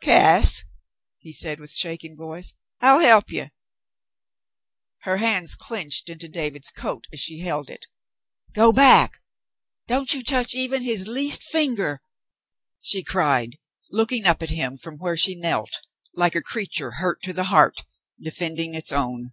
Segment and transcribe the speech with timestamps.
[0.00, 0.64] "Cass,"
[1.20, 3.50] he said, with shaking voice, "I'll he'p you."
[5.02, 7.86] Her hands clinched into David's coat as she held it.
[8.54, 9.22] "Go back.
[9.86, 12.02] Don't you touch even his least finger,"
[12.80, 17.22] she cried, looking up at him from where she knelt like a crea ture hurt
[17.22, 17.84] to the heart,
[18.20, 19.32] defending its own.